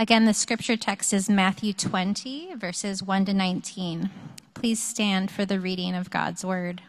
[0.00, 4.10] Again, the scripture text is Matthew 20, verses 1 to 19.
[4.54, 6.82] Please stand for the reading of God's word.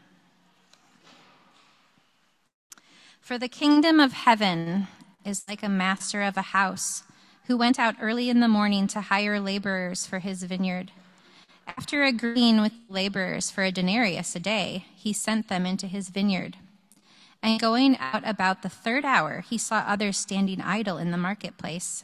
[3.20, 4.86] For the kingdom of heaven
[5.26, 7.02] is like a master of a house
[7.48, 10.92] who went out early in the morning to hire laborers for his vineyard.
[11.66, 16.58] After agreeing with laborers for a denarius a day, he sent them into his vineyard.
[17.42, 22.04] And going out about the third hour, he saw others standing idle in the marketplace.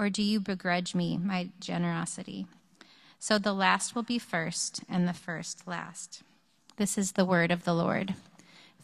[0.00, 2.46] Or do you begrudge me my generosity?
[3.18, 6.22] So the last will be first, and the first last.
[6.78, 8.14] This is the word of the Lord.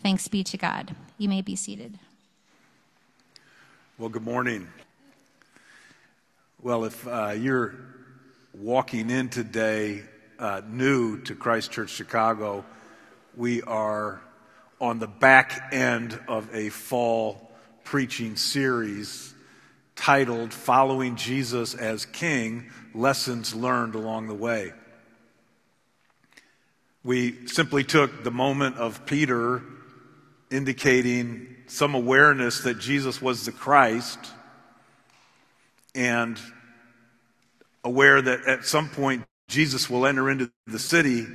[0.02, 0.94] Thanks be to God.
[1.16, 1.98] You may be seated.
[3.96, 4.68] Well, good morning.
[6.60, 7.76] Well, if uh, you're
[8.52, 10.02] walking in today
[10.38, 12.62] uh, new to Christ Church Chicago,
[13.34, 14.20] we are
[14.82, 17.50] on the back end of a fall
[17.84, 19.32] preaching series
[19.96, 24.72] titled Following Jesus as King Lessons Learned Along the Way.
[27.02, 29.62] We simply took the moment of Peter
[30.50, 34.18] indicating some awareness that Jesus was the Christ
[35.94, 36.38] and
[37.82, 41.26] aware that at some point Jesus will enter into the city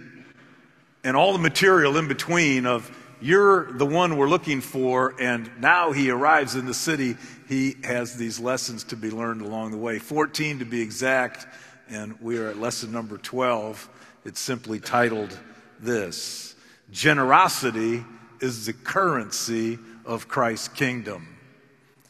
[1.03, 2.89] and all the material in between of
[3.21, 7.15] you're the one we're looking for, and now he arrives in the city.
[7.47, 9.99] He has these lessons to be learned along the way.
[9.99, 11.45] 14 to be exact,
[11.87, 13.89] and we are at lesson number 12.
[14.25, 15.37] It's simply titled
[15.79, 16.55] this
[16.91, 18.03] Generosity
[18.39, 21.37] is the currency of Christ's kingdom.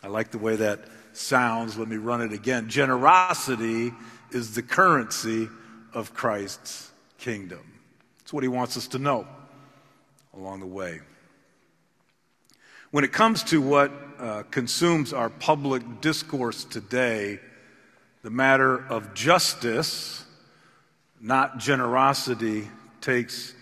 [0.01, 0.79] I like the way that
[1.11, 1.77] sounds.
[1.77, 2.69] Let me run it again.
[2.69, 3.91] Generosity
[4.31, 5.49] is the currency
[5.93, 7.61] of Christ's kingdom.
[8.19, 9.27] That's what he wants us to know
[10.35, 11.01] along the way.
[12.91, 17.39] When it comes to what uh, consumes our public discourse today,
[18.21, 20.25] the matter of justice,
[21.19, 22.67] not generosity,
[22.99, 23.53] takes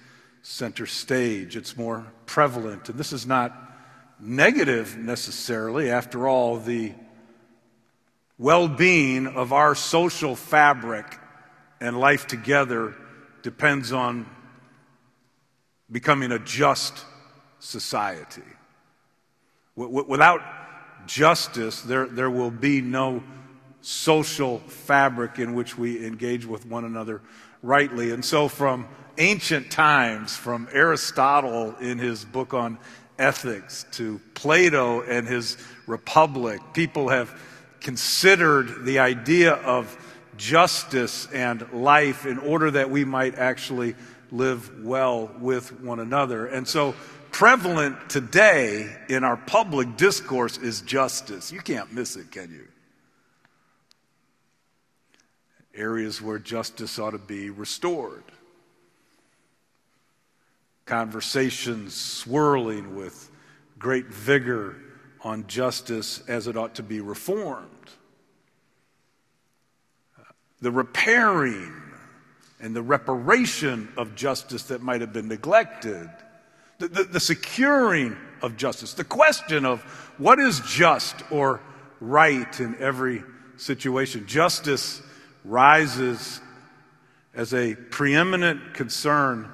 [0.41, 1.55] center stage.
[1.55, 2.89] It's more prevalent.
[2.89, 3.53] And this is not
[4.19, 5.91] negative necessarily.
[5.91, 6.93] After all, the
[8.37, 11.05] well being of our social fabric
[11.79, 12.95] and life together
[13.43, 14.25] depends on
[15.91, 17.05] becoming a just
[17.59, 18.41] society.
[19.75, 20.41] Without
[21.05, 23.23] justice, there, there will be no
[23.81, 27.21] social fabric in which we engage with one another
[27.61, 28.11] rightly.
[28.11, 32.77] And so, from ancient times, from Aristotle in his book on
[33.17, 35.57] ethics to Plato and his
[35.87, 37.37] Republic, people have
[37.81, 39.97] considered the idea of
[40.37, 43.95] justice and life in order that we might actually
[44.31, 46.45] live well with one another.
[46.47, 46.95] And so,
[47.31, 51.51] prevalent today in our public discourse is justice.
[51.51, 52.67] You can't miss it, can you?
[55.73, 58.23] Areas where justice ought to be restored.
[60.85, 63.29] Conversations swirling with
[63.77, 64.75] great vigor
[65.21, 67.69] on justice as it ought to be reformed.
[70.61, 71.88] The repairing
[72.59, 76.09] and the reparation of justice that might have been neglected,
[76.77, 79.81] the, the, the, securing of justice, the question of
[80.17, 81.61] what is just or
[81.99, 83.23] right in every
[83.57, 84.25] situation.
[84.27, 85.01] Justice
[85.45, 86.41] rises
[87.33, 89.49] as a preeminent concern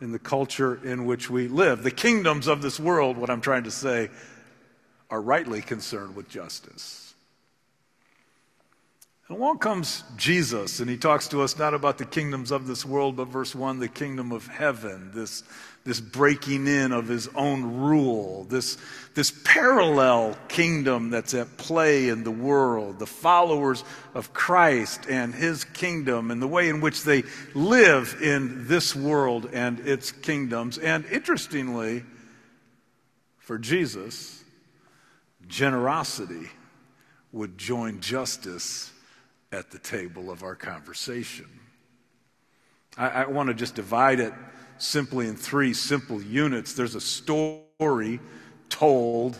[0.00, 1.82] in the culture in which we live.
[1.82, 4.10] The kingdoms of this world, what I'm trying to say,
[5.10, 7.07] are rightly concerned with justice.
[9.28, 12.84] And along comes Jesus, and he talks to us not about the kingdoms of this
[12.84, 15.42] world, but verse 1, the kingdom of heaven, this,
[15.84, 18.78] this breaking in of his own rule, this,
[19.14, 23.84] this parallel kingdom that's at play in the world, the followers
[24.14, 27.22] of Christ and his kingdom, and the way in which they
[27.54, 30.78] live in this world and its kingdoms.
[30.78, 32.02] And interestingly,
[33.36, 34.42] for Jesus,
[35.46, 36.48] generosity
[37.30, 38.90] would join justice
[39.52, 41.46] at the table of our conversation.
[42.96, 44.32] I, I want to just divide it
[44.78, 46.74] simply in three simple units.
[46.74, 48.20] There's a story
[48.68, 49.38] told,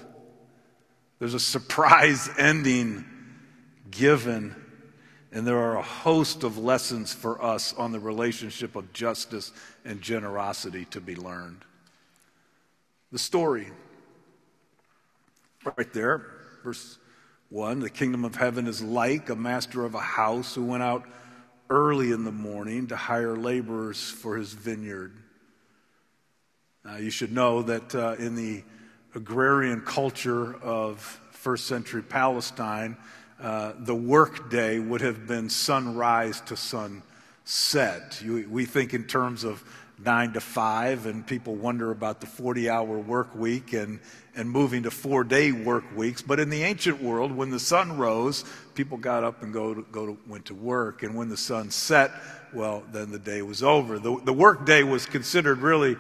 [1.18, 3.04] there's a surprise ending
[3.90, 4.54] given,
[5.32, 9.52] and there are a host of lessons for us on the relationship of justice
[9.84, 11.64] and generosity to be learned.
[13.12, 13.68] The story,
[15.76, 16.26] right there,
[16.62, 16.98] verse
[17.50, 21.04] 1 The kingdom of heaven is like a master of a house who went out
[21.70, 25.14] early in the morning to hire laborers for his vineyard.
[26.84, 28.64] Now, you should know that uh, in the
[29.14, 31.00] agrarian culture of
[31.30, 32.98] first century Palestine,
[33.40, 38.20] uh, the workday would have been sunrise to sunset.
[38.22, 39.64] You, we think in terms of
[40.04, 44.00] nine to five, and people wonder about the 40 hour work week and,
[44.38, 46.22] and moving to four day work weeks.
[46.22, 48.44] But in the ancient world, when the sun rose,
[48.76, 51.02] people got up and go to, go to, went to work.
[51.02, 52.12] And when the sun set,
[52.54, 53.98] well, then the day was over.
[53.98, 55.96] The, the work day was considered really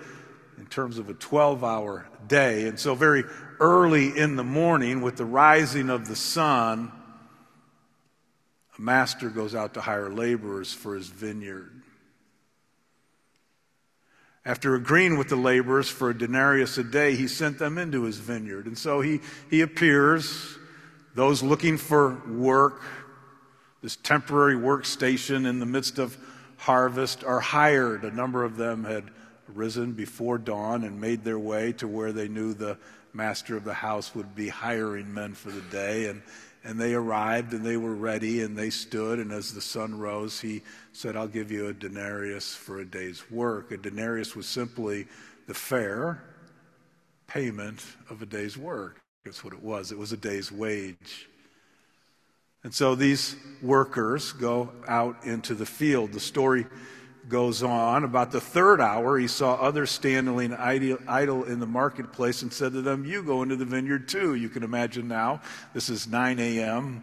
[0.56, 2.68] in terms of a 12 hour day.
[2.68, 3.24] And so, very
[3.58, 6.92] early in the morning, with the rising of the sun,
[8.78, 11.77] a master goes out to hire laborers for his vineyard.
[14.44, 18.18] After agreeing with the laborers for a denarius a day, he sent them into his
[18.18, 18.66] vineyard.
[18.66, 19.20] And so he,
[19.50, 20.56] he appears,
[21.14, 22.82] those looking for work,
[23.82, 26.16] this temporary workstation in the midst of
[26.56, 28.04] harvest, are hired.
[28.04, 29.04] A number of them had
[29.48, 32.78] risen before dawn and made their way to where they knew the
[33.12, 36.06] master of the house would be hiring men for the day.
[36.06, 36.22] And
[36.68, 39.20] and they arrived and they were ready and they stood.
[39.20, 40.60] And as the sun rose, he
[40.92, 43.72] said, I'll give you a denarius for a day's work.
[43.72, 45.06] A denarius was simply
[45.46, 46.22] the fair
[47.26, 49.00] payment of a day's work.
[49.24, 49.92] That's what it was.
[49.92, 51.26] It was a day's wage.
[52.64, 56.12] And so these workers go out into the field.
[56.12, 56.66] The story
[57.28, 58.04] goes on.
[58.04, 62.82] About the third hour, he saw others standing idle in the marketplace and said to
[62.82, 64.34] them, You go into the vineyard too.
[64.34, 65.40] You can imagine now.
[65.74, 67.02] This is 9 a.m.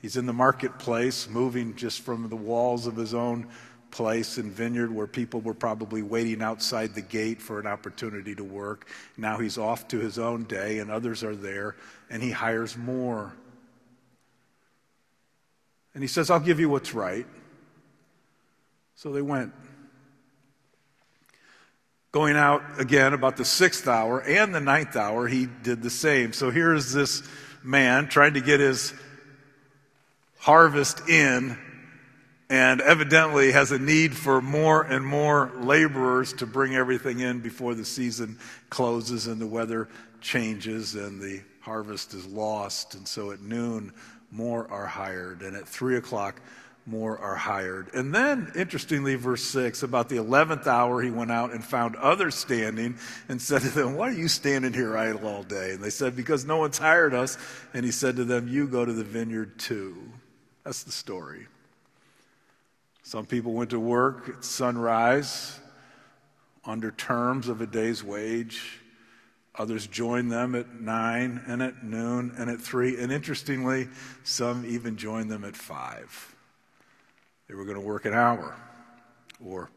[0.00, 3.48] He's in the marketplace, moving just from the walls of his own
[3.90, 8.42] place and vineyard where people were probably waiting outside the gate for an opportunity to
[8.42, 8.88] work.
[9.16, 11.76] Now he's off to his own day, and others are there,
[12.10, 13.32] and he hires more.
[15.94, 17.26] And he says, I'll give you what's right.
[18.96, 19.52] So they went.
[22.12, 26.32] Going out again about the sixth hour and the ninth hour, he did the same.
[26.32, 27.22] So here's this
[27.64, 28.94] man trying to get his
[30.38, 31.58] harvest in
[32.50, 37.74] and evidently has a need for more and more laborers to bring everything in before
[37.74, 38.38] the season
[38.70, 39.88] closes and the weather
[40.20, 42.94] changes and the harvest is lost.
[42.94, 43.92] And so at noon,
[44.30, 45.42] more are hired.
[45.42, 46.40] And at three o'clock,
[46.86, 47.92] more are hired.
[47.94, 52.34] And then, interestingly, verse 6 about the 11th hour, he went out and found others
[52.34, 52.98] standing
[53.28, 55.72] and said to them, Why are you standing here idle all day?
[55.72, 57.38] And they said, Because no one's hired us.
[57.72, 59.96] And he said to them, You go to the vineyard too.
[60.64, 61.46] That's the story.
[63.02, 65.58] Some people went to work at sunrise
[66.64, 68.80] under terms of a day's wage.
[69.56, 72.98] Others joined them at nine and at noon and at three.
[72.98, 73.88] And interestingly,
[74.24, 76.33] some even joined them at five.
[77.54, 78.56] They were going to work an hour
[79.40, 79.70] or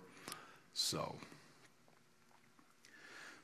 [0.74, 1.16] so.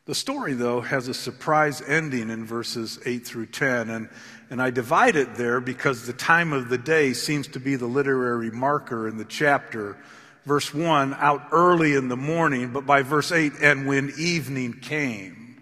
[0.06, 4.10] The story, though, has a surprise ending in verses 8 through 10, and,
[4.50, 7.86] and I divide it there because the time of the day seems to be the
[7.86, 9.98] literary marker in the chapter.
[10.46, 15.62] Verse 1, out early in the morning, but by verse 8, and when evening came.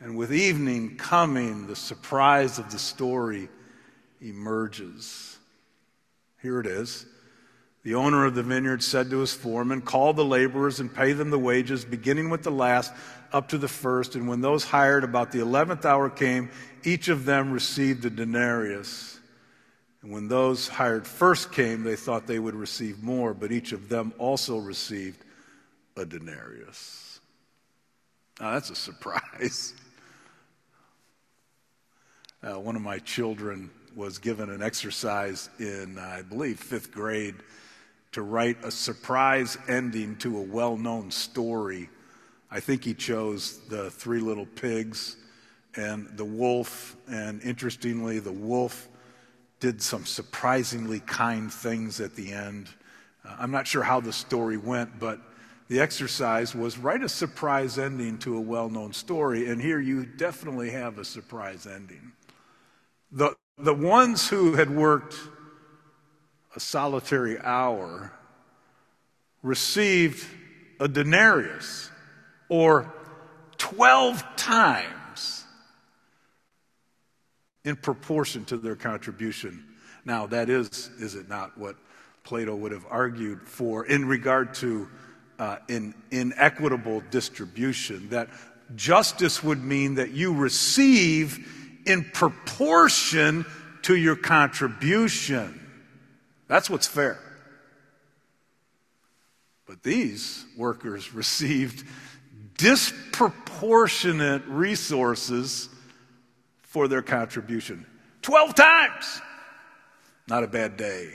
[0.00, 3.50] And with evening coming, the surprise of the story
[4.22, 5.36] emerges.
[6.40, 7.04] Here it is.
[7.84, 11.30] The owner of the vineyard said to his foreman, Call the laborers and pay them
[11.30, 12.92] the wages, beginning with the last
[13.32, 14.14] up to the first.
[14.14, 16.50] And when those hired about the eleventh hour came,
[16.84, 19.18] each of them received a denarius.
[20.02, 23.88] And when those hired first came, they thought they would receive more, but each of
[23.88, 25.24] them also received
[25.96, 27.20] a denarius.
[28.40, 29.74] Now, that's a surprise.
[32.44, 37.36] Uh, one of my children was given an exercise in, I believe, fifth grade
[38.12, 41.88] to write a surprise ending to a well known story.
[42.50, 45.16] I think he chose the Three Little Pigs
[45.74, 48.88] and the wolf, and interestingly, the wolf
[49.60, 52.68] did some surprisingly kind things at the end.
[53.24, 55.18] Uh, I'm not sure how the story went, but
[55.68, 60.04] the exercise was write a surprise ending to a well known story, and here you
[60.04, 62.12] definitely have a surprise ending.
[63.10, 65.16] The, the ones who had worked
[66.54, 68.12] a solitary hour
[69.42, 70.26] received
[70.80, 71.90] a denarius
[72.48, 72.92] or
[73.58, 75.44] 12 times
[77.64, 79.64] in proportion to their contribution.
[80.04, 81.76] Now, that is, is it not, what
[82.24, 84.88] Plato would have argued for in regard to
[85.38, 88.08] uh, in inequitable distribution?
[88.10, 88.28] That
[88.74, 93.44] justice would mean that you receive in proportion
[93.82, 95.61] to your contribution.
[96.52, 97.18] That's what's fair.
[99.66, 101.82] But these workers received
[102.58, 105.70] disproportionate resources
[106.60, 107.86] for their contribution.
[108.20, 109.22] 12 times!
[110.28, 111.12] Not a bad day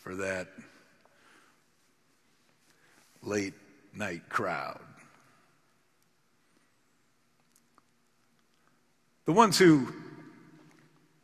[0.00, 0.48] for that
[3.22, 3.54] late
[3.94, 4.80] night crowd.
[9.24, 9.94] The ones who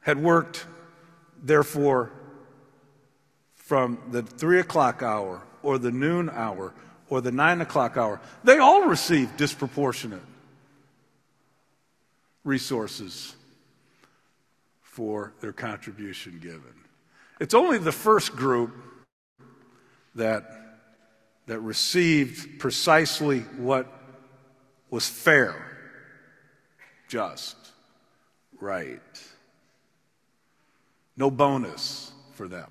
[0.03, 0.67] had worked,
[1.43, 2.13] therefore,
[3.55, 6.73] from the three o'clock hour or the noon hour
[7.09, 10.23] or the nine o'clock hour, they all received disproportionate
[12.45, 13.35] resources
[14.83, 16.75] for their contribution given.
[17.41, 18.75] It's only the first group
[20.15, 20.45] that,
[21.47, 23.91] that received precisely what
[24.91, 25.55] was fair,
[27.09, 27.57] just
[28.61, 29.01] right.
[31.17, 32.71] No bonus for them.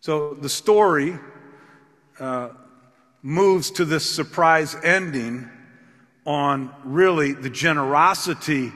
[0.00, 1.18] So the story
[2.20, 2.50] uh,
[3.22, 5.48] moves to this surprise ending
[6.24, 8.72] on really the generosity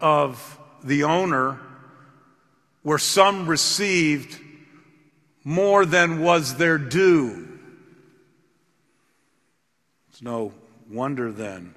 [0.00, 1.60] of the owner,
[2.82, 4.40] where some received
[5.44, 7.48] more than was their due.
[10.10, 10.52] It's no
[10.88, 11.74] wonder then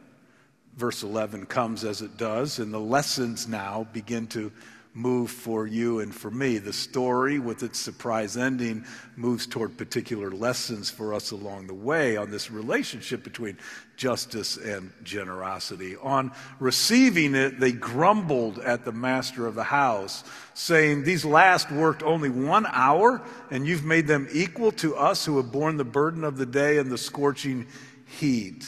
[0.75, 4.51] verse 11 comes as it does, and the lessons now begin to
[4.96, 6.58] move for you and for me.
[6.58, 8.86] The story, with its surprise ending,
[9.18, 13.58] moves toward particular lessons for us along the way on this relationship between
[13.98, 15.98] justice and generosity.
[15.98, 20.24] On receiving it, they grumbled at the master of the house,
[20.54, 23.22] saying, These last worked only one hour,
[23.52, 26.78] and you've made them equal to us who have borne the burden of the day
[26.78, 27.68] and the scorching
[28.06, 28.66] heat.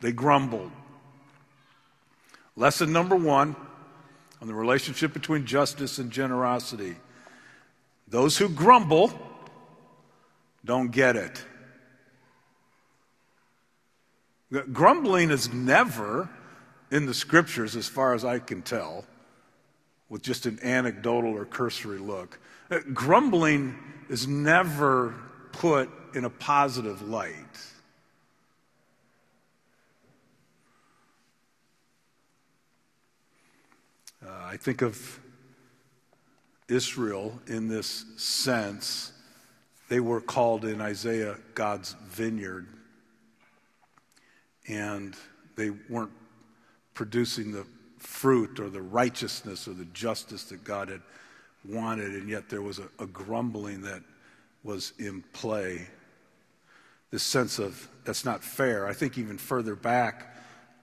[0.00, 0.72] They grumbled.
[2.56, 3.54] Lesson number one
[4.40, 6.96] on the relationship between justice and generosity.
[8.08, 9.12] Those who grumble
[10.64, 11.44] don't get it.
[14.72, 16.28] Grumbling is never
[16.90, 19.04] in the scriptures, as far as I can tell,
[20.08, 22.40] with just an anecdotal or cursory look.
[22.68, 23.78] Uh, grumbling
[24.08, 25.14] is never
[25.52, 27.36] put in a positive light.
[34.50, 35.20] I think of
[36.66, 39.12] Israel in this sense.
[39.88, 42.66] They were called in Isaiah God's vineyard,
[44.66, 45.14] and
[45.54, 46.10] they weren't
[46.94, 47.64] producing the
[47.98, 51.02] fruit or the righteousness or the justice that God had
[51.64, 54.02] wanted, and yet there was a, a grumbling that
[54.64, 55.86] was in play.
[57.12, 58.88] This sense of that's not fair.
[58.88, 60.34] I think even further back,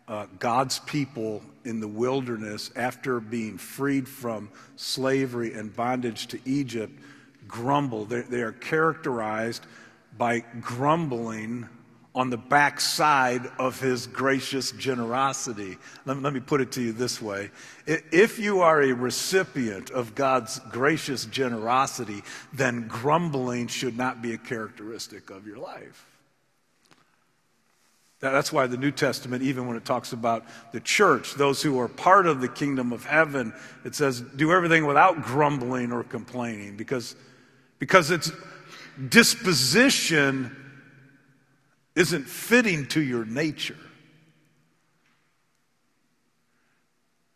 [0.08, 6.98] uh, God's people in the wilderness, after being freed from slavery and bondage to Egypt,
[7.48, 8.06] grumble.
[8.06, 9.66] They, they are characterized
[10.18, 11.68] by grumbling
[12.16, 15.78] on the backside of his gracious generosity.
[16.06, 17.52] Let, let me put it to you this way
[17.86, 22.24] if you are a recipient of God's gracious generosity,
[22.54, 26.06] then grumbling should not be a characteristic of your life.
[28.20, 31.88] That's why the New Testament, even when it talks about the church, those who are
[31.88, 33.54] part of the kingdom of heaven,
[33.86, 37.16] it says, do everything without grumbling or complaining because,
[37.78, 38.32] because its
[39.10, 40.56] disposition
[41.94, 43.78] isn't fitting to your nature.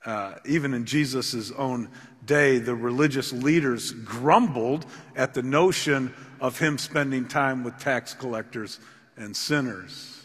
[0.03, 1.89] Uh, even in Jesus' own
[2.25, 8.79] day, the religious leaders grumbled at the notion of him spending time with tax collectors
[9.15, 10.20] and sinners.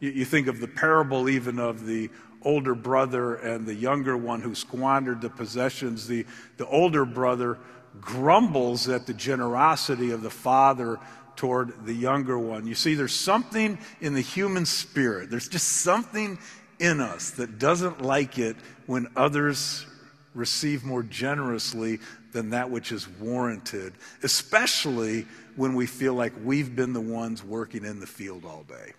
[0.00, 2.10] You, you think of the parable even of the
[2.42, 6.08] older brother and the younger one who squandered the possessions.
[6.08, 6.26] The,
[6.56, 7.58] the older brother
[8.00, 10.98] grumbles at the generosity of the father
[11.36, 12.66] toward the younger one.
[12.66, 16.38] You see, there's something in the human spirit, there's just something
[16.78, 19.86] in us that doesn't like it when others
[20.34, 21.98] receive more generously
[22.32, 23.92] than that which is warranted,
[24.22, 25.26] especially
[25.56, 28.92] when we feel like we've been the ones working in the field all day.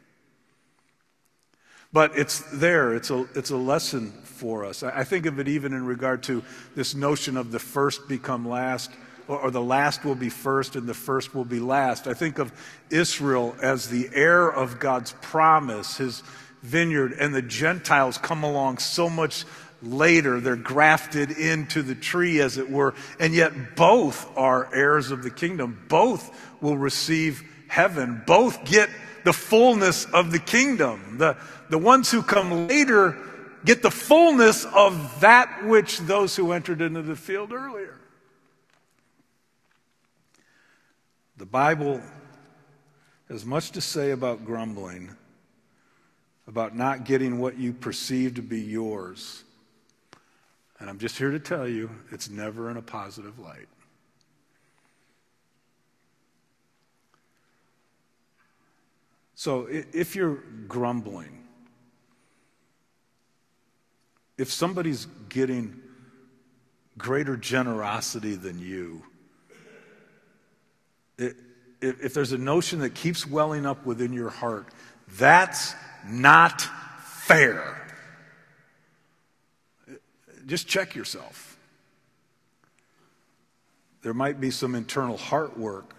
[1.93, 4.81] But it's there, it's a, it's a lesson for us.
[4.81, 6.43] I think of it even in regard to
[6.73, 8.91] this notion of the first become last,
[9.27, 12.07] or, or the last will be first and the first will be last.
[12.07, 12.51] I think of
[12.89, 16.23] Israel as the heir of God's promise, his
[16.63, 19.45] vineyard, and the Gentiles come along so much
[19.83, 20.39] later.
[20.39, 25.31] They're grafted into the tree, as it were, and yet both are heirs of the
[25.31, 25.83] kingdom.
[25.89, 28.23] Both will receive heaven.
[28.25, 28.89] Both get
[29.23, 31.17] the fullness of the kingdom.
[31.17, 31.37] The,
[31.71, 33.17] the ones who come later
[33.63, 37.97] get the fullness of that which those who entered into the field earlier.
[41.37, 42.01] The Bible
[43.29, 45.15] has much to say about grumbling,
[46.45, 49.45] about not getting what you perceive to be yours.
[50.77, 53.69] And I'm just here to tell you it's never in a positive light.
[59.35, 61.40] So if you're grumbling,
[64.37, 65.79] if somebody's getting
[66.97, 69.03] greater generosity than you,
[71.17, 71.35] it,
[71.81, 74.67] if there's a notion that keeps welling up within your heart,
[75.17, 75.75] that's
[76.07, 76.61] not
[77.01, 77.77] fair.
[80.45, 81.57] Just check yourself.
[84.01, 85.95] There might be some internal heart work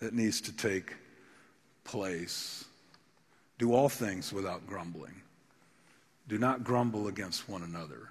[0.00, 0.94] that needs to take
[1.84, 2.64] place.
[3.58, 5.22] Do all things without grumbling.
[6.28, 8.10] Do not grumble against one another.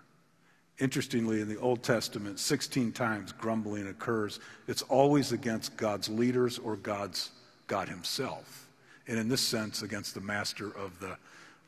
[0.79, 4.39] Interestingly, in the Old Testament, 16 times grumbling occurs.
[4.68, 7.31] It's always against God's leaders or God's
[7.68, 8.68] God Himself.
[9.07, 11.18] And in this sense, against the master of the,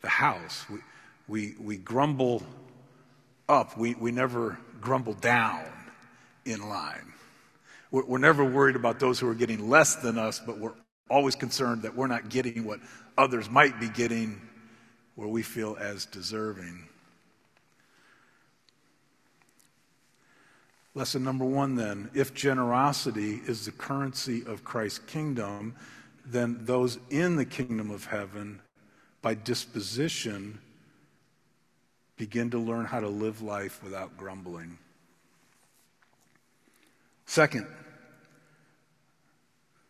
[0.02, 0.66] the house.
[0.70, 0.80] We,
[1.28, 2.44] we, we grumble
[3.48, 5.66] up, we, we never grumble down
[6.46, 7.14] in line.
[7.92, 10.74] We're, we're never worried about those who are getting less than us, but we're
[11.10, 12.80] always concerned that we're not getting what
[13.18, 14.40] others might be getting
[15.20, 16.88] where we feel as deserving.
[20.96, 25.76] Lesson number one then if generosity is the currency of Christ's kingdom,
[26.26, 28.62] then those in the kingdom of heaven,
[29.22, 30.58] by disposition,
[32.16, 34.78] begin to learn how to live life without grumbling.
[37.26, 37.68] Second,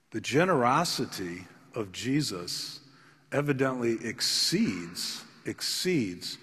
[0.09, 2.79] the generosity of Jesus
[3.31, 6.37] evidently exceeds exceeds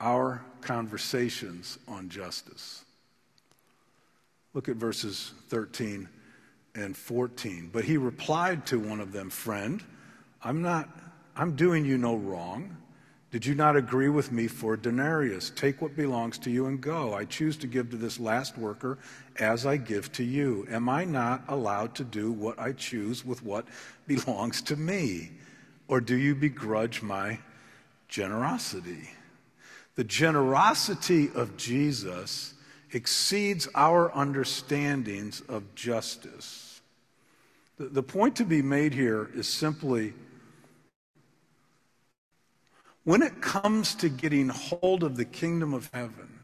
[0.00, 2.84] our conversations on justice.
[4.54, 6.08] Look at verses 13
[6.74, 7.70] and 14.
[7.72, 9.82] But he replied to one of them, "Friend,
[10.42, 10.88] I'm not
[11.36, 12.76] I'm doing you no wrong.
[13.32, 15.50] Did you not agree with me for denarius?
[15.50, 17.14] Take what belongs to you and go.
[17.14, 18.98] I choose to give to this last worker
[19.40, 20.64] as I give to you.
[20.70, 23.66] Am I not allowed to do what I choose with what
[24.06, 25.32] belongs to me?
[25.88, 27.38] Or do you begrudge my
[28.08, 29.10] generosity?
[29.96, 32.54] The generosity of Jesus
[32.92, 36.80] exceeds our understandings of justice.
[37.76, 40.14] The, the point to be made here is simply
[43.04, 46.40] when it comes to getting hold of the kingdom of heaven,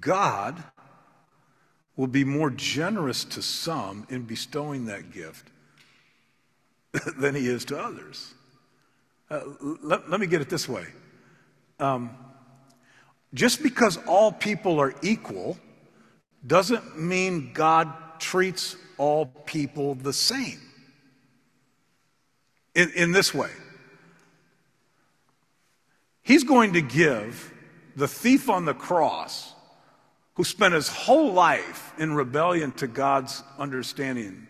[0.00, 0.64] God
[1.96, 5.50] will be more generous to some in bestowing that gift
[7.16, 8.34] than he is to others.
[9.30, 9.40] Uh,
[9.82, 10.86] let, let, me get it this way.
[11.78, 12.10] Um,
[13.34, 15.58] just because all people are equal
[16.46, 20.60] doesn't mean God treats all people the same.
[22.74, 23.50] In, in this way,
[26.28, 27.54] He's going to give
[27.96, 29.54] the thief on the cross,
[30.34, 34.46] who spent his whole life in rebellion to God's understanding,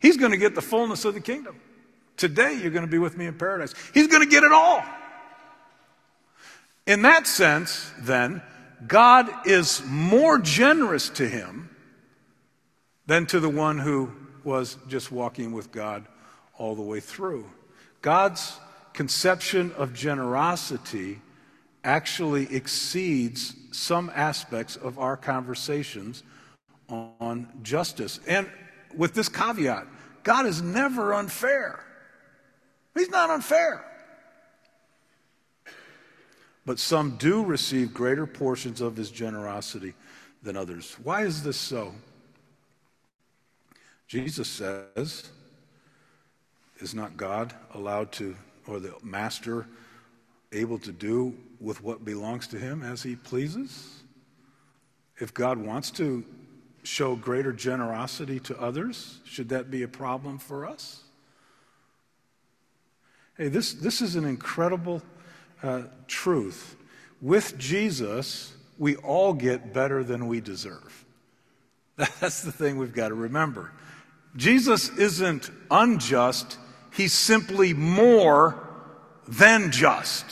[0.00, 1.60] he's going to get the fullness of the kingdom.
[2.16, 3.74] Today, you're going to be with me in paradise.
[3.94, 4.82] He's going to get it all.
[6.86, 8.42] In that sense, then,
[8.86, 11.70] God is more generous to him
[13.06, 14.12] than to the one who
[14.44, 16.06] was just walking with God
[16.56, 17.48] all the way through.
[18.02, 18.58] God's
[18.92, 21.20] conception of generosity
[21.84, 26.22] actually exceeds some aspects of our conversations
[26.88, 28.18] on justice.
[28.26, 28.50] And
[28.96, 29.86] with this caveat,
[30.22, 31.84] God is never unfair.
[32.94, 33.84] He's not unfair.
[36.68, 39.94] but some do receive greater portions of his generosity
[40.42, 40.94] than others.
[41.02, 41.94] Why is this so?
[44.06, 45.30] Jesus says,
[46.80, 49.66] Is not God allowed to, or the master
[50.52, 54.02] able to do with what belongs to him as he pleases?
[55.18, 56.22] If God wants to
[56.88, 61.02] show greater generosity to others, should that be a problem for us?
[63.36, 65.02] Hey, this, this is an incredible
[65.62, 66.76] uh, truth.
[67.20, 71.04] With Jesus, we all get better than we deserve.
[71.96, 73.70] That's the thing we've got to remember.
[74.34, 76.58] Jesus isn't unjust,
[76.94, 78.66] he's simply more
[79.26, 80.24] than just.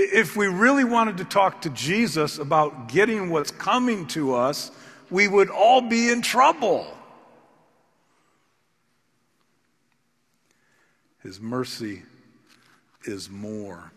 [0.00, 4.70] If we really wanted to talk to Jesus about getting what's coming to us,
[5.10, 6.86] we would all be in trouble.
[11.20, 12.04] His mercy
[13.06, 13.90] is more.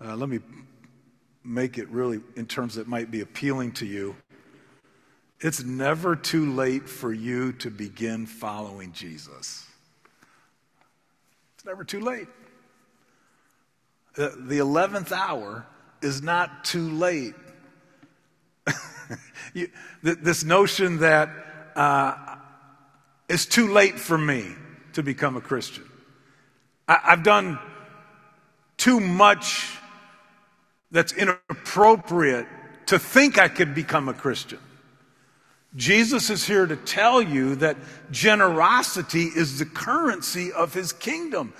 [0.00, 0.38] Uh, let me
[1.42, 4.14] make it really in terms that might be appealing to you.
[5.40, 9.66] It's never too late for you to begin following Jesus.
[11.66, 12.28] Never too late.
[14.14, 15.66] The 11th hour
[16.00, 17.34] is not too late.
[20.02, 21.28] this notion that
[21.74, 22.36] uh,
[23.28, 24.54] it's too late for me
[24.92, 25.84] to become a Christian.
[26.86, 27.58] I- I've done
[28.76, 29.76] too much
[30.92, 32.46] that's inappropriate
[32.86, 34.60] to think I could become a Christian.
[35.76, 37.76] Jesus is here to tell you that
[38.10, 41.52] generosity is the currency of his kingdom.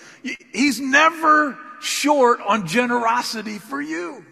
[0.52, 4.24] He's never short on generosity for you.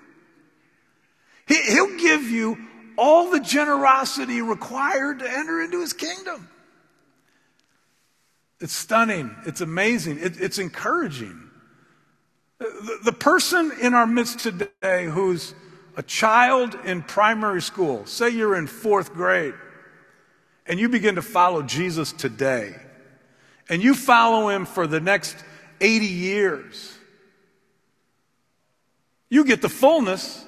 [1.46, 2.56] He'll give you
[2.96, 6.48] all the generosity required to enter into his kingdom.
[8.60, 9.36] It's stunning.
[9.46, 10.18] It's amazing.
[10.20, 11.50] it's encouraging.
[12.58, 15.54] The, the person in our midst today who's
[15.96, 19.54] a child in primary school, say you're in fourth grade,
[20.66, 22.74] and you begin to follow Jesus today,
[23.68, 25.36] and you follow him for the next
[25.80, 26.96] 80 years,
[29.28, 30.44] you get the fullness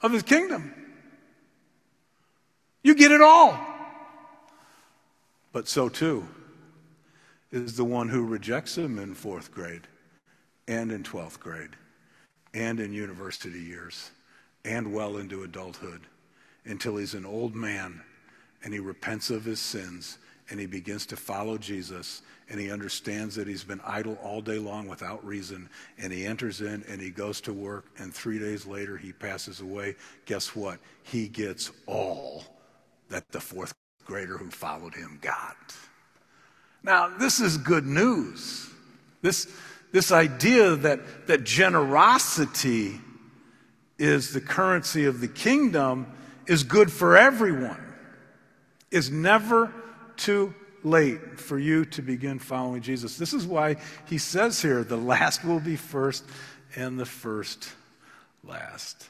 [0.00, 0.72] of his kingdom.
[2.82, 3.58] You get it all.
[5.52, 6.28] But so too
[7.50, 9.88] is the one who rejects him in fourth grade
[10.68, 11.70] and in 12th grade
[12.54, 14.10] and in university years
[14.64, 16.02] and well into adulthood
[16.64, 18.02] until he's an old man
[18.66, 20.18] and he repents of his sins
[20.50, 24.58] and he begins to follow Jesus and he understands that he's been idle all day
[24.58, 28.66] long without reason and he enters in and he goes to work and 3 days
[28.66, 29.94] later he passes away.
[30.24, 30.80] Guess what?
[31.04, 32.42] He gets all
[33.08, 33.72] that the fourth
[34.04, 35.56] grader who followed him got.
[36.82, 38.68] Now this is good news.
[39.22, 39.46] This
[39.92, 43.00] this idea that, that generosity
[43.96, 46.08] is the currency of the kingdom
[46.48, 47.85] is good for everyone.
[48.90, 49.72] Is never
[50.16, 53.18] too late for you to begin following Jesus.
[53.18, 56.24] This is why he says here the last will be first
[56.76, 57.72] and the first
[58.44, 59.08] last.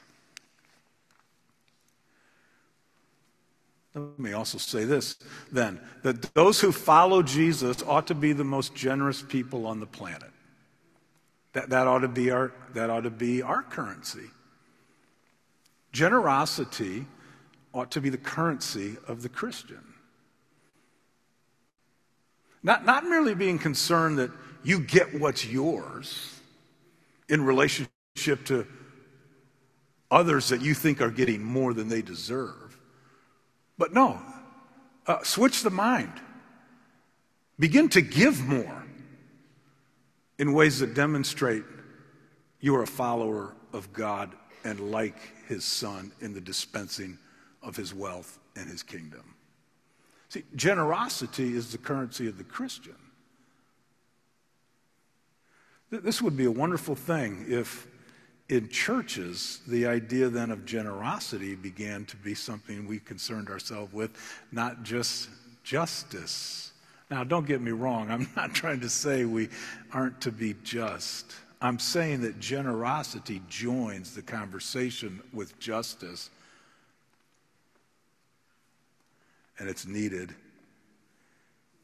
[3.94, 5.16] Let me also say this
[5.50, 9.86] then that those who follow Jesus ought to be the most generous people on the
[9.86, 10.30] planet.
[11.54, 14.28] That, that, ought to be our, that ought to be our currency.
[15.92, 17.06] Generosity
[17.76, 19.84] ought to be the currency of the Christian.
[22.62, 24.30] Not, not merely being concerned that
[24.64, 26.40] you get what's yours
[27.28, 28.66] in relationship to
[30.10, 32.78] others that you think are getting more than they deserve.
[33.76, 34.20] But no,
[35.06, 36.12] uh, switch the mind.
[37.58, 38.84] Begin to give more
[40.38, 41.64] in ways that demonstrate
[42.60, 44.32] you are a follower of God
[44.64, 47.18] and like his son in the dispensing
[47.66, 49.34] of his wealth and his kingdom.
[50.30, 52.96] See, generosity is the currency of the Christian.
[55.90, 57.86] This would be a wonderful thing if
[58.48, 64.10] in churches the idea then of generosity began to be something we concerned ourselves with,
[64.50, 65.28] not just
[65.62, 66.66] justice
[67.10, 68.10] now, don't get me wrong.
[68.10, 69.48] I'm not trying to say we
[69.92, 71.34] aren't to be just.
[71.60, 76.30] I'm saying that generosity joins the conversation with justice.
[79.58, 80.34] And it's needed.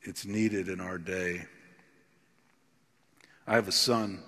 [0.02, 1.46] It's needed in our day.
[3.46, 4.22] I have a son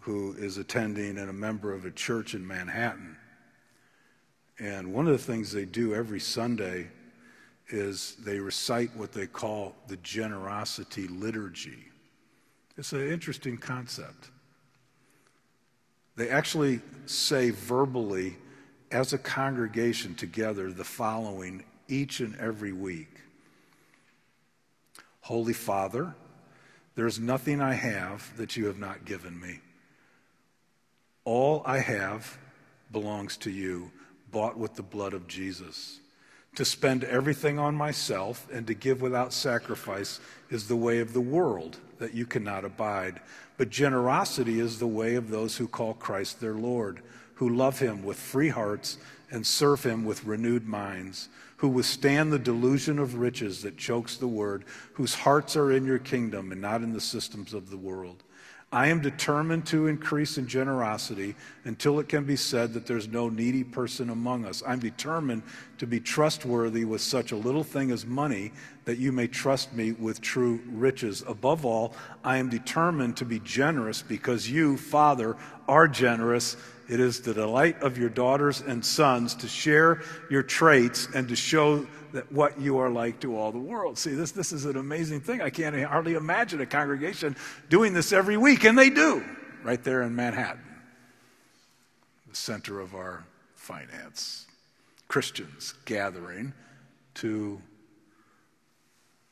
[0.00, 3.16] who is attending and a member of a church in Manhattan.
[4.58, 6.88] And one of the things they do every Sunday
[7.68, 11.86] is they recite what they call the generosity liturgy.
[12.76, 14.30] It's an interesting concept.
[16.14, 18.36] They actually say verbally,
[18.90, 23.08] as a congregation together, the following each and every week
[25.26, 26.14] Holy Father,
[26.94, 29.58] there's nothing I have that you have not given me.
[31.24, 32.38] All I have
[32.92, 33.90] belongs to you,
[34.30, 35.98] bought with the blood of Jesus.
[36.54, 41.20] To spend everything on myself and to give without sacrifice is the way of the
[41.20, 43.20] world that you cannot abide.
[43.56, 47.02] But generosity is the way of those who call Christ their Lord,
[47.36, 48.98] who love him with free hearts
[49.30, 54.28] and serve him with renewed minds, who withstand the delusion of riches that chokes the
[54.28, 58.22] word, whose hearts are in your kingdom and not in the systems of the world.
[58.72, 63.28] I am determined to increase in generosity until it can be said that there's no
[63.28, 64.62] needy person among us.
[64.66, 65.44] I'm determined
[65.78, 68.52] to be trustworthy with such a little thing as money
[68.84, 71.22] that you may trust me with true riches.
[71.28, 71.94] Above all,
[72.24, 75.36] I am determined to be generous because you, Father,
[75.68, 76.56] are generous.
[76.88, 81.36] It is the delight of your daughters and sons to share your traits and to
[81.36, 83.98] show that what you are like to all the world.
[83.98, 85.42] See, this, this is an amazing thing.
[85.42, 87.36] I can't hardly imagine a congregation
[87.68, 89.24] doing this every week, and they do,
[89.64, 90.62] right there in Manhattan,
[92.28, 94.46] the center of our finance.
[95.08, 96.52] Christians gathering
[97.14, 97.60] to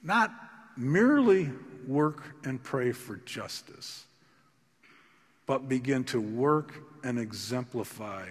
[0.03, 0.33] not
[0.77, 1.51] merely
[1.87, 4.05] work and pray for justice,
[5.47, 8.27] but begin to work and exemplify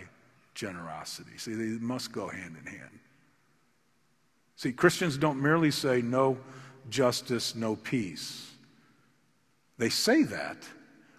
[0.56, 1.38] generosity.
[1.38, 3.00] See, they must go hand in hand.
[4.56, 6.38] See, Christians don't merely say no
[6.90, 8.52] justice, no peace.
[9.78, 10.58] They say that,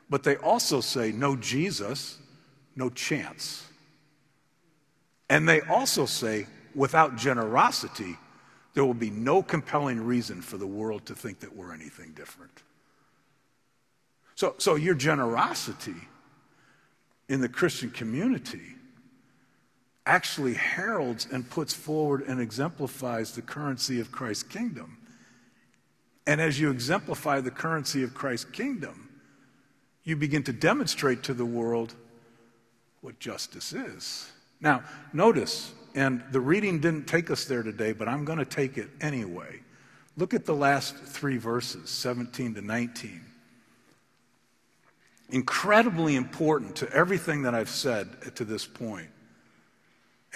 [0.08, 2.18] but they also say no Jesus,
[2.76, 3.66] no chance.
[5.28, 8.16] And they also say without generosity,
[8.74, 12.62] there will be no compelling reason for the world to think that we're anything different.
[14.34, 15.94] So, so your generosity
[17.28, 18.74] in the Christian community
[20.06, 24.98] actually heralds and puts forward and exemplifies the currency of Christ's kingdom.
[26.26, 29.08] And as you exemplify the currency of Christ's kingdom,
[30.04, 31.94] you begin to demonstrate to the world
[33.00, 34.30] what justice is.
[34.60, 38.78] Now, notice, and the reading didn't take us there today, but I'm going to take
[38.78, 39.60] it anyway.
[40.16, 43.20] Look at the last three verses, 17 to 19.
[45.30, 49.08] Incredibly important to everything that I've said to this point.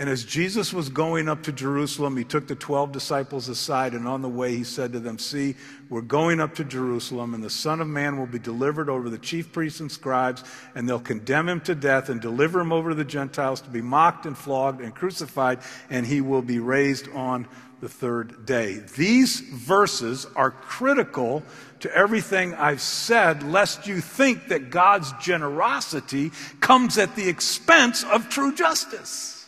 [0.00, 4.06] And as Jesus was going up to Jerusalem, he took the 12 disciples aside, and
[4.06, 5.56] on the way he said to them, See,
[5.90, 9.18] we're going up to Jerusalem, and the Son of Man will be delivered over the
[9.18, 10.44] chief priests and scribes,
[10.76, 13.82] and they'll condemn him to death and deliver him over to the Gentiles to be
[13.82, 15.58] mocked and flogged and crucified,
[15.90, 17.48] and he will be raised on
[17.80, 18.80] the third day.
[18.96, 21.42] These verses are critical
[21.80, 28.28] to everything I've said, lest you think that God's generosity comes at the expense of
[28.28, 29.46] true justice.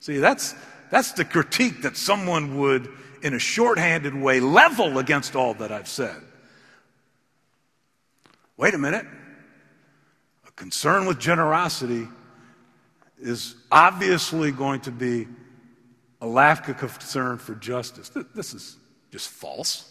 [0.00, 0.54] See, that's,
[0.90, 2.88] that's the critique that someone would,
[3.22, 6.16] in a shorthanded way, level against all that I've said.
[8.56, 9.06] Wait a minute.
[10.46, 12.08] A concern with generosity
[13.20, 15.26] is obviously going to be
[16.20, 18.10] a lack of concern for justice.
[18.34, 18.76] This is
[19.10, 19.87] just false.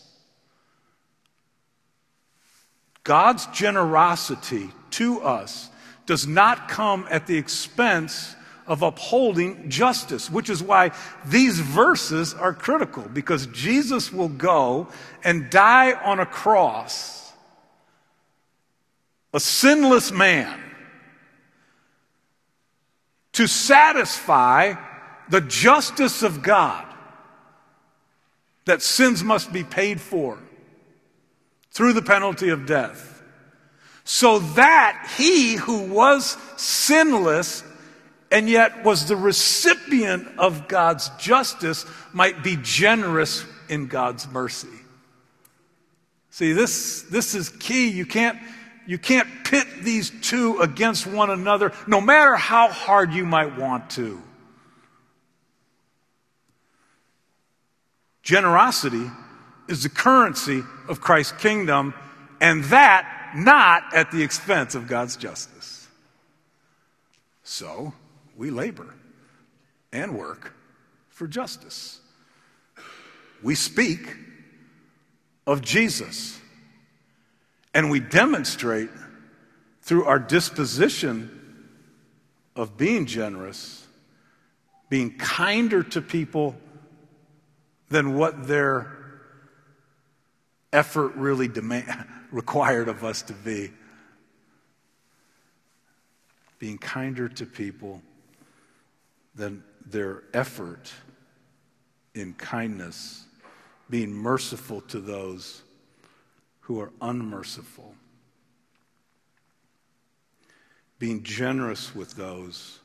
[3.08, 5.70] God's generosity to us
[6.06, 8.36] does not come at the expense
[8.68, 10.92] of upholding justice, which is why
[11.26, 14.90] these verses are critical because Jesus will go
[15.24, 17.32] and die on a cross,
[19.34, 20.60] a sinless man,
[23.32, 24.74] to satisfy
[25.30, 26.86] the justice of God
[28.66, 30.38] that sins must be paid for
[31.78, 33.22] through the penalty of death.
[34.04, 37.64] So that he who was sinless
[38.32, 44.74] and yet was the recipient of God's justice might be generous in God's mercy.
[46.32, 47.90] See, this, this is key.
[47.90, 48.40] You can't,
[48.88, 53.92] you can't pit these two against one another, no matter how hard you might want
[53.92, 54.20] to.
[58.24, 59.12] Generosity
[59.68, 61.94] is the currency of Christ's kingdom,
[62.40, 65.88] and that not at the expense of God's justice.
[67.44, 67.94] So,
[68.36, 68.94] we labor
[69.92, 70.54] and work
[71.10, 72.00] for justice.
[73.42, 74.16] We speak
[75.46, 76.40] of Jesus
[77.74, 78.90] and we demonstrate
[79.82, 81.68] through our disposition
[82.56, 83.86] of being generous,
[84.90, 86.56] being kinder to people
[87.90, 88.97] than what their
[90.74, 93.72] effort really demand, required of us to be.
[96.60, 98.02] Being kinder to people
[99.36, 100.92] than their effort
[102.16, 103.26] in kindness,
[103.90, 105.62] being merciful to those
[106.62, 107.96] who are unmerciful,
[111.00, 112.80] being generous with those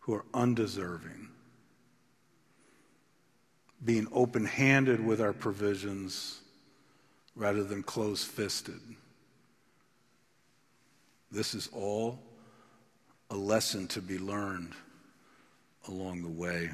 [0.00, 1.28] who are undeserving,
[3.84, 6.41] being open handed with our provisions
[7.34, 8.80] rather than close fisted.
[11.30, 12.18] This is all
[13.30, 14.72] a lesson to be learned
[15.88, 16.70] along the way.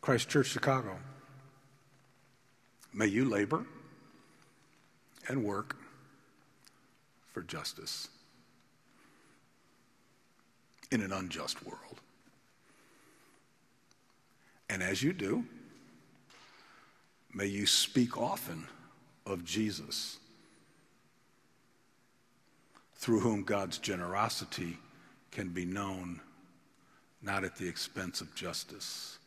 [0.00, 0.96] Christ Church Chicago,
[2.92, 3.64] may you labor
[5.28, 5.76] and work
[7.32, 8.08] for justice
[10.92, 12.00] in an unjust world.
[14.68, 15.44] And as you do,
[17.34, 18.66] may you speak often
[19.26, 20.18] of Jesus,
[22.96, 24.78] through whom God's generosity
[25.30, 26.20] can be known,
[27.22, 29.18] not at the expense of justice.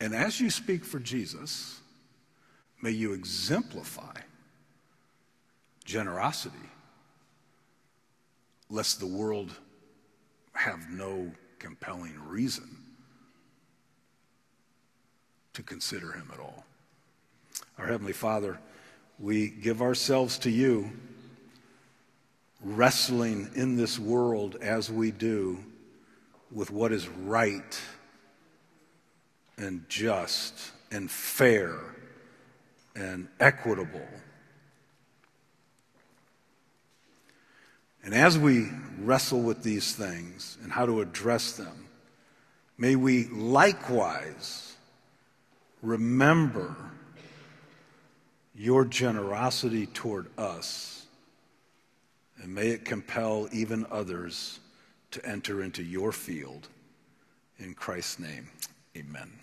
[0.00, 1.80] And as you speak for Jesus,
[2.80, 4.14] may you exemplify
[5.84, 6.56] generosity,
[8.70, 9.52] lest the world
[10.60, 12.68] have no compelling reason
[15.54, 16.66] to consider him at all.
[17.78, 18.58] Our Heavenly Father,
[19.18, 20.90] we give ourselves to you,
[22.62, 25.58] wrestling in this world as we do
[26.52, 27.80] with what is right
[29.56, 31.78] and just and fair
[32.94, 34.08] and equitable.
[38.04, 41.88] And as we wrestle with these things and how to address them,
[42.78, 44.74] may we likewise
[45.82, 46.74] remember
[48.54, 51.06] your generosity toward us,
[52.42, 54.60] and may it compel even others
[55.12, 56.68] to enter into your field.
[57.58, 58.48] In Christ's name,
[58.96, 59.39] amen.